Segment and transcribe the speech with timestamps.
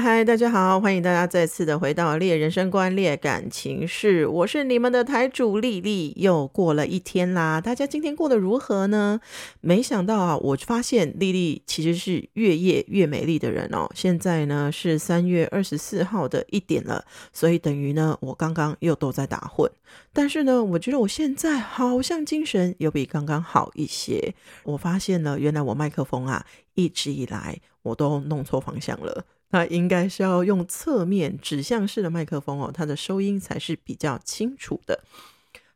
[0.00, 6.12] 嗨，大家好，欢迎大家再次的回到《猎人生观》《猎感情事》，我是你们的台主丽丽。
[6.16, 9.20] 又过了一天啦，大家今天过得如何呢？
[9.60, 13.88] 没想到啊，我发现丽丽其实是越夜越美丽的人哦。
[13.92, 19.68] 现在呢是三月二十四号的一点了，所以等于呢我刚刚又都在打混。
[20.12, 24.34] 但是呢，我觉得我现在好像精神有比刚刚好一些。
[24.62, 29.24] 我发现了，原来我麦克风啊，一直以来我都弄错方向了。
[29.50, 35.02] 那应该是要用侧面指向式的麦克风哦，它的收音才是比较清楚的。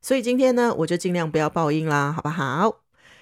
[0.01, 2.81] 所以今天呢，我就尽量不要爆音啦，好不好？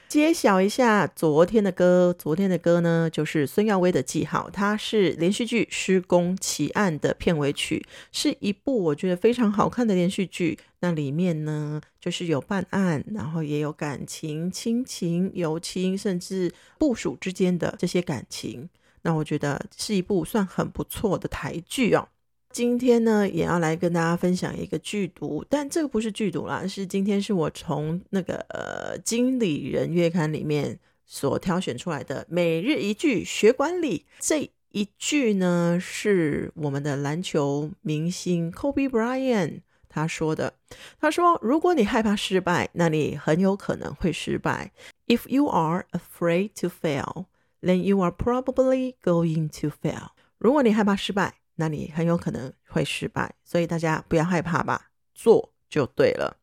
[0.09, 10.59] 揭晓一下昨天的歌，昨天的歌呢，就是孙耀威的《记号》，它是连续剧《施工奇案》的片尾曲，是一部我觉得非常好看的连续剧。
[10.81, 18.69] 那里面呢，就是有办案，然后也有感情、亲情、友情，甚至部署之间的这些感情。
[19.03, 22.09] 那我觉得是一部算很不错的台剧哦。
[22.53, 34.05] 今天呢，也要来跟大家分享一个剧毒，但这个不是剧毒啦，是今天是我从那个呃《经理人月刊》里面所挑选出来的每日一句学管理。
[34.19, 40.55] 这一句呢，是我们的篮球明星 Kobe Bryant 他说的。
[41.01, 44.73] 他说：“如果你害怕失败，那你很有可能会失败。
[45.07, 47.27] If you are afraid to fail。”
[47.63, 50.09] Then you are probably going to fail。
[50.39, 53.35] 如果你害怕失败，那你很有可能会失败。
[53.45, 56.39] 所以大家不要害怕吧，做就对了。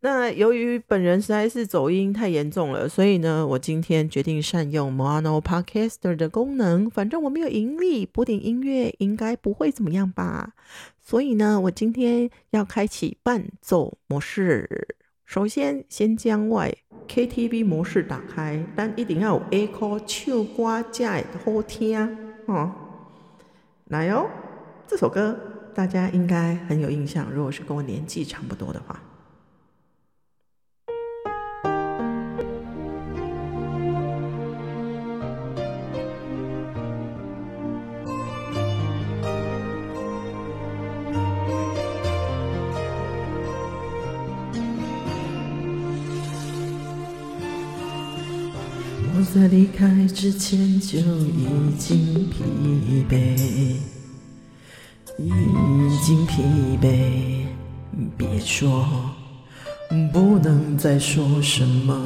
[0.00, 6.90] 那由于本人实在是走音太严重了，所以呢，我今天决定善用 Mono Podcaster 的功能。
[6.90, 10.52] 反正我没有盈利，播点音乐应该不会怎么样吧。
[11.00, 14.96] 所以呢，我今天要开启伴奏模式。
[15.24, 16.72] 首先，先将外
[17.08, 21.98] KTV 模式打开，但一定要有 A 歌唱歌才会好听
[22.46, 22.72] 哦。
[23.86, 24.26] 来哦，
[24.86, 25.38] 这首歌
[25.74, 29.02] 大家应该很有印象，如果是跟我年纪差不多的话。
[49.34, 53.16] 在离开之前就已经疲惫，
[55.18, 55.28] 已
[56.04, 56.44] 经疲
[56.80, 57.44] 惫。
[58.16, 58.86] 别说，
[60.12, 62.00] 不能再说什么。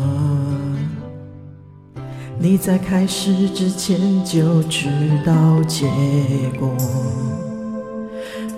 [2.38, 4.88] 你在开始之前就知
[5.27, 5.87] 道结
[6.59, 6.75] 果，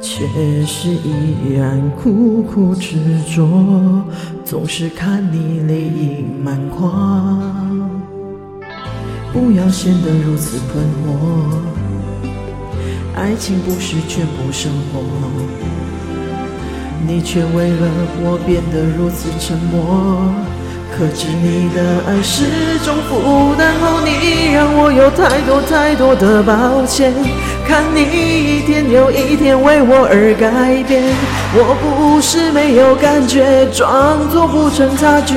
[0.00, 3.00] 却是依然苦苦执
[3.34, 4.04] 着，
[4.44, 7.59] 总是看你泪盈满眶。
[9.32, 11.54] 不要显得如此困惑，
[13.14, 15.00] 爱情不是全部生活，
[17.06, 17.88] 你却为了
[18.22, 20.24] 我变得如此沉默。
[20.92, 22.42] 可知你的爱是
[22.84, 27.14] 种负担，后，你让我有太多太多的抱歉。
[27.64, 31.04] 看你一天又一天为我而改变，
[31.54, 35.36] 我不是没有感觉，装作不曾察觉。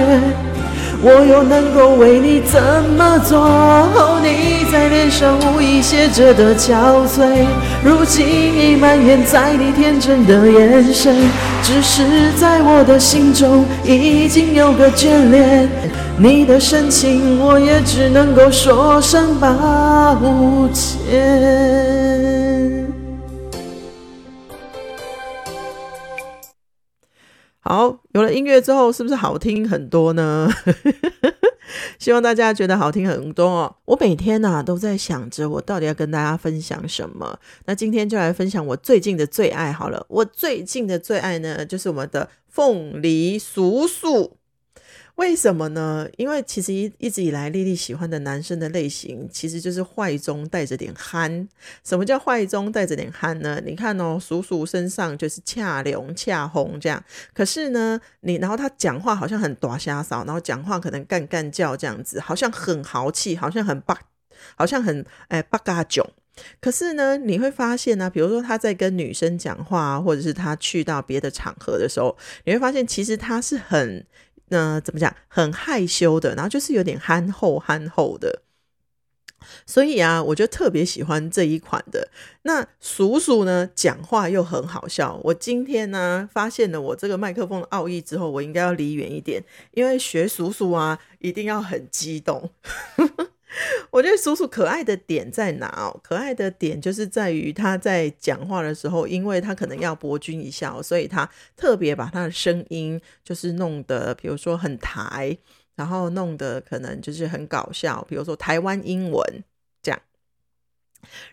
[1.05, 2.61] 我又能够为你怎
[2.97, 4.21] 么做？
[4.23, 7.45] 你在脸上无意写着的憔悴，
[7.83, 11.13] 如今已蔓延在你天真的眼神。
[11.61, 15.69] 只是在我的心中已经有个眷恋，
[16.17, 20.17] 你的深情我也只能够说声抱
[20.73, 22.52] 歉。
[27.65, 30.49] 好，有了音乐之后，是不是好听很多呢？
[31.97, 33.75] 希望大家觉得好听很多哦。
[33.85, 37.39] 我每天呢都在想着，我到底要跟大家分享什么。
[37.65, 40.05] 那今天就来分享我最近的最爱好了。
[40.09, 44.37] 我最近的最爱呢，就是我们的凤梨叔叔。
[45.15, 46.07] 为什么呢？
[46.17, 51.47] 因为其实一一直以来，丽丽喜欢的男生的类型，其实就是坏中带着点憨。
[51.83, 53.61] 什么叫坏中带着点憨呢？
[53.63, 57.01] 你看哦，叔叔身上就是恰龙恰红这样，
[57.31, 63.95] 可是呢，你然后他讲话好像很大瞎嫂，然后讲话可能干干叫这样子，好像很豪气，好像很霸，
[64.55, 66.03] 好像很哎八嘎囧。
[66.59, 74.03] 可是呢，你会发现呢，比如说他在跟女生讲话，或者是他去到别的场合的时候，你会发现其实他是很。
[74.53, 75.15] 那怎么讲？
[75.27, 78.43] 很害羞的，然后就是有点憨厚憨厚的，
[79.65, 82.09] 所以啊，我就特别喜欢这一款的。
[82.43, 85.19] 那鼠鼠呢，讲话又很好笑。
[85.23, 92.51] 我今天呢，发现了我这个麦克风的奥义之后，我应该要离远一点，因为学鼠鼠啊，一定要很激动。
[93.91, 95.99] 我觉得叔叔可爱的点在哪哦？
[96.03, 105.37] 可爱的点就是在于他在讲话的时候，因为他可能要博君一笑，所以他特别把他的声音就是弄得，比如说很台，
[105.75, 109.43] 然后弄得可能就是很搞笑，比如说台湾英文
[109.81, 109.99] 这样。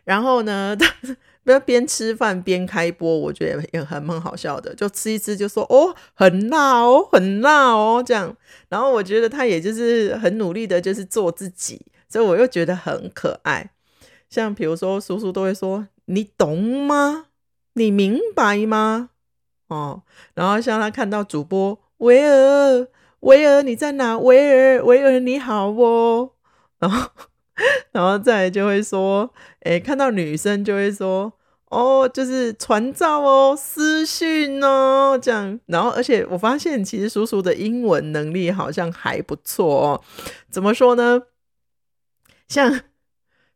[0.05, 0.77] 然后呢，
[1.45, 4.75] 不要边吃饭边开播，我觉得也很蛮好笑的。
[4.75, 8.37] 就吃一吃就说哦，很辣哦，很辣哦这样。
[8.69, 13.71] 然后我觉得他也就是很努力的，就是做自己，所以我又觉得很可爱。
[14.29, 17.29] 像比如说叔叔都会说：“你懂吗？
[17.73, 19.09] 你明白吗？”
[19.69, 20.03] 哦，
[20.35, 22.87] 然后像他看到主播维尔，
[23.21, 24.19] 维尔你在哪？
[24.19, 26.33] 维尔，维尔你好哦，
[26.79, 27.11] 然后。
[27.93, 29.35] 然后再就会说，
[29.65, 31.31] 哎，看到女生就会说，
[31.67, 35.61] 哦，就是传照哦，私讯哦，这样。
[35.67, 40.01] 然后，而且我发现，其实叔叔的英文能力好像还不错哦。
[40.49, 41.21] 怎么说呢？
[42.51, 42.83] 像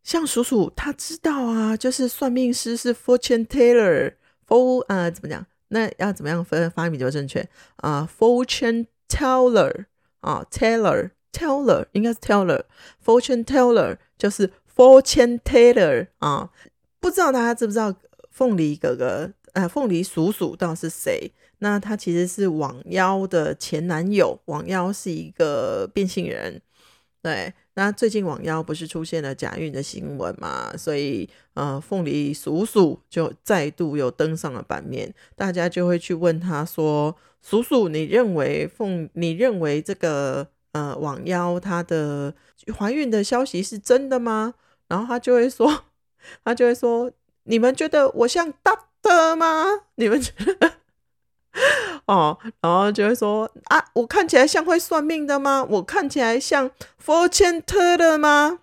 [0.02, 5.44] 像叔叔他知道啊，就是算命师是 fortune teller，for 啊怎么讲？
[5.68, 7.46] 那要怎么样分发音比较正确
[7.76, 9.84] 啊？fortune teller
[10.20, 11.10] 啊，teller。
[11.34, 16.48] Teller 应该是 Teller，Fortune Teller 就是 Fortune Teller 啊，
[17.00, 17.92] 不知道大家知不知道
[18.30, 21.32] 凤梨哥哥，呃，凤梨叔叔到底是谁？
[21.58, 26.62] 那他其实是网妖的前男友，网妖是一个变性人。
[27.20, 30.76] 对，那最近网妖不是出现了假孕的新闻嘛？
[30.76, 42.34] 所以呃，凤梨叔叔就再度又登上了版面，大家就会去问他说：“叔叔，你认为凤，你认为这个？”呃，网妖她的
[42.76, 44.54] 怀孕的消息是真的吗？
[44.88, 45.84] 然后他就会说，
[46.44, 47.12] 他就会说，
[47.44, 49.66] 你们觉得我像 doctor 吗？
[49.94, 50.72] 你们觉得？
[52.06, 55.66] 哦，然后就会说啊，我看起来像会算命的吗？
[55.68, 56.70] 我看起来像
[57.04, 58.58] fortune teller 吗？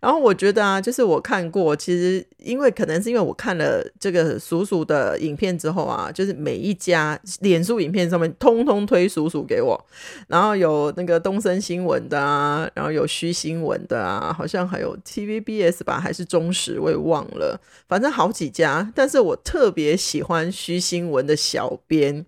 [0.00, 9.78] 然后我觉得啊，就是我看过，其实因为可能是因为我看了这个鼠鼠的影片之后啊，就是每一家脸书影片上面通通推鼠鼠给我，
[10.26, 18.90] 然后有那个东森新闻的啊，然后有虚新闻的啊，好像还有 TVBS 吧，还是中时，我也忘了，反正好几家。
[18.94, 22.24] 但是我特别喜欢虚新闻的小编，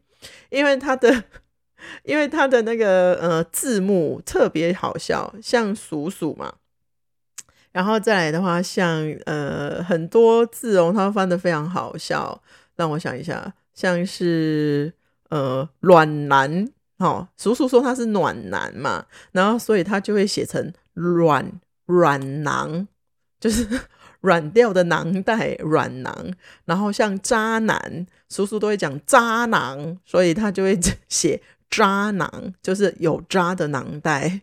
[0.52, 1.24] 因为他的
[2.04, 6.54] 因为他的那个呃字幕特别好笑，像鼠鼠嘛。
[7.72, 12.42] 然后再来的话，像呃很多字哦，他翻的非常好笑。
[12.76, 14.92] 让我想一下，像是
[15.28, 16.68] 呃暖男，
[16.98, 21.50] 哦，叔叔说他是暖男嘛，然后所以他就会写成软
[21.86, 22.86] 软囊，
[23.40, 23.66] 就是
[24.22, 26.32] 软掉的囊袋软囊。
[26.64, 30.76] 然后像渣男，叔叔都会讲渣囊，所以他就会
[31.08, 31.40] 写
[31.70, 34.40] 渣囊，就是有渣的囊袋。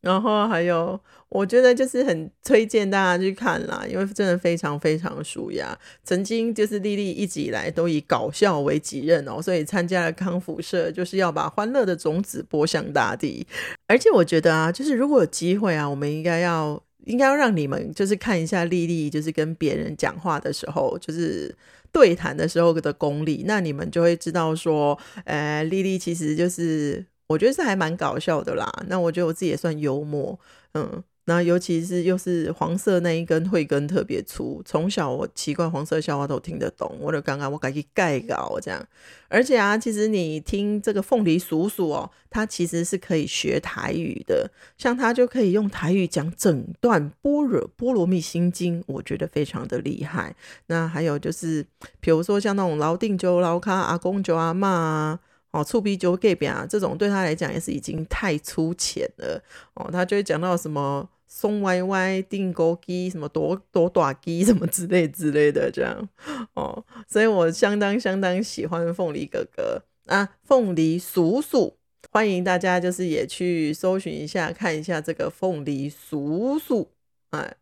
[0.00, 0.98] 然后还有。
[1.30, 5.78] 我觉得就是很推荐大家去看啦，因为真的非常非常舒压。
[6.02, 13.46] 曾经就是丽丽一直以来都以搞笑为己任哦，所以参加了康复社，就是要把欢乐的种子播向大地。
[13.88, 21.54] 而且我觉得啊，就是如果有机会啊，我们应该要应该要让你们就是看一下丽丽，就是跟别人讲话的时候，就是
[21.92, 28.70] 对谈的时候的功力，那你们就会知道说，呃，丽丽其实就是我觉得是还蛮搞笑的啦。
[28.88, 30.38] 那我觉得我自己也算幽默，
[30.74, 31.02] 嗯。
[31.28, 38.82] 那尤其是又是黄色那一根慧根特别粗，从小我奇怪黄色笑话都听得懂，我就刚刚我改去盖稿这样。
[39.28, 50.34] 而且啊，其实你听这个凤梨叔叔哦，他其实是可以学台语的，像他就可以用台语讲整段般若波罗蜜心经，我觉得非常的厉害。
[50.68, 51.62] 那还有就是，
[52.00, 55.20] 比如说像那种老定酒、老卡阿公酒阿妈啊。
[55.50, 59.42] 哦，粗鼻酒给边啊，这种对他来讲也是已经太粗浅了
[59.74, 61.08] 哦，他就会讲到什么。
[61.28, 66.08] 松歪歪、定钩机、什么躲躲短机什么之类之类的，这样
[66.54, 71.76] 哦，所以我相当相当喜欢凤梨哥哥啊，凤梨叔叔，
[72.10, 76.90] 欢迎大家就是也去搜寻一下，看一下这个凤梨叔叔。
[77.30, 77.56] 哎，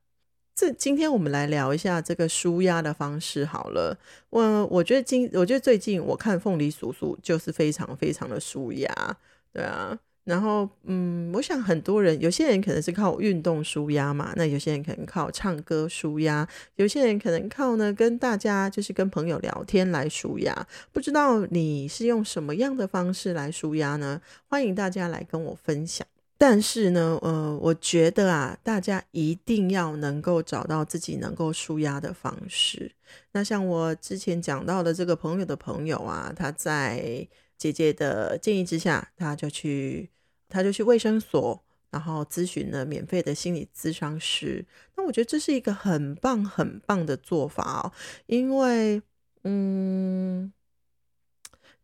[0.55, 3.99] 这今天我们来聊一下这个舒压的方式好了。
[4.31, 9.17] 我我觉得今我觉得最近我看凤梨叔叔就是非常非常的舒压，
[9.53, 9.99] 对啊。
[10.27, 20.67] 然后，嗯，我想很多人，有些人可能是靠运动舒压嘛，那有些人可能靠唱歌舒压，有些人可能靠呢跟大家就是跟朋友聊天来舒压。
[20.93, 24.21] 不知道你是用什么样的方式来舒压呢？
[24.49, 26.05] 欢迎大家来跟我分享。
[26.37, 32.91] 但是呢，呃，我觉得啊，大家一定要能够找到自己能够舒压的方式。
[33.31, 40.11] 那像我之前讲到的这个朋友的朋友啊，他在姐姐的建议之下，他就去。
[40.49, 44.65] 他就去卫生所然后咨询了免费的心理咨商师。
[44.97, 47.93] 那我觉得这是一个很棒很棒的做法哦，
[48.27, 49.03] 因为
[49.45, 50.53] 嗯。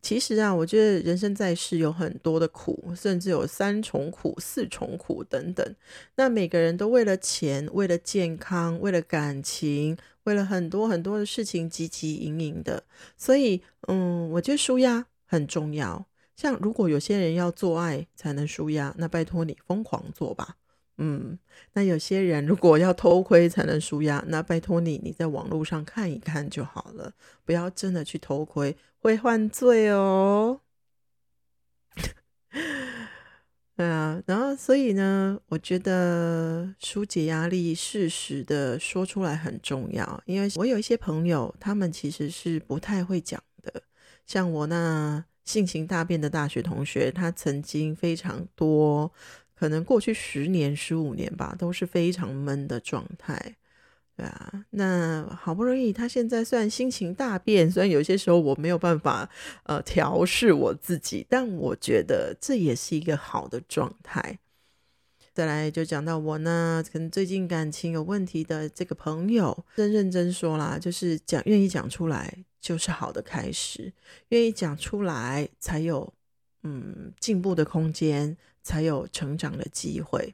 [0.01, 5.75] 其实啊，我觉得人生在世有很多的苦，甚至有三重苦、四重苦等等。
[6.15, 12.83] 那每个人都为了钱、为了健康、为了感情、为了很多很多的事情汲汲营营的。
[13.15, 16.05] 所以，嗯，我觉得舒压很重要。
[16.35, 20.57] 像如果有些人要做爱才能舒压，那拜托你疯狂做吧。
[20.97, 21.39] 嗯，
[21.73, 27.13] 那有些人如果要偷窥才能舒压，那拜托你，你在网络上看一看就好了，
[27.43, 30.61] 不要真的去偷窥，会犯罪哦。
[33.75, 43.81] 对啊，然后所以呢，我觉得疏解压力，适时的说出来很重要，因为我有一些朋友，他们其实是不太会讲的，
[44.27, 49.11] 像我那性情大变的大学同学，他曾经非常多。
[49.55, 53.55] 可能过去十年、十五年吧，都是非常闷的状态，
[54.17, 54.65] 对啊。
[54.71, 59.29] 那好不容易，他现在虽然心情大变，虽然有些时候我没有办法
[59.63, 64.39] 呃调试我自己，但我觉得这也是一个好的状态。
[65.33, 73.93] 再来就讲到我呢，可能最近感情有问题的这个朋友，真认真说啦，就是讲愿意讲出来就是好的开始，
[74.29, 76.11] 愿意讲出来才有
[76.63, 78.35] 嗯进步的空间。
[78.65, 80.33] 才有成长的机会，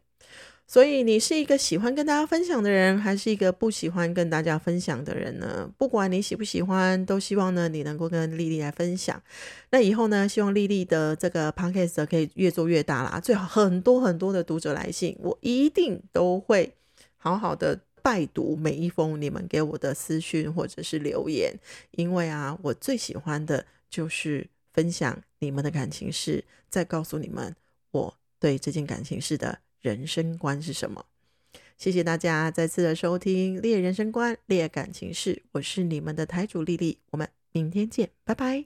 [0.67, 5.67] 所以你是一个喜欢跟大家分享的人，还是一个不喜欢跟大家分享的人呢？
[5.79, 9.19] 不管你喜不喜欢，都希望呢你能够跟丽丽来分享。
[9.71, 16.71] 那以后呢，希望丽丽的这个 podcast 可以越做越大啦，最好很多很多的读者来信，我一定都会
[17.17, 21.53] 好好的拜读每一封你们给我的私讯或者是留言，
[21.91, 27.55] 因为啊，我最喜欢的就是分享你们的感情事，再告诉你们
[27.91, 28.15] 我。
[28.39, 31.05] 对这件感情事的人生观是什么？
[31.77, 38.65] 谢谢大家再次的收听《列人生观》《列感情事》，我是你们的台主丽丽，我们明天见，拜拜。